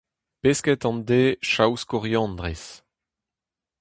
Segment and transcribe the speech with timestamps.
[0.41, 2.63] Pesked an deiz chaous koriandrez.